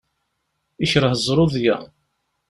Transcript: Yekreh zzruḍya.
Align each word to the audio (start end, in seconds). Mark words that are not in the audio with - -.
Yekreh 0.81 1.13
zzruḍya. 1.17 1.77